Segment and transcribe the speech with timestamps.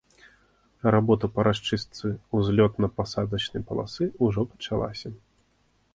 [0.95, 2.07] Работа па расчыстцы
[2.39, 5.09] ўзлётна-пасадачнай паласы ўжо пачалася.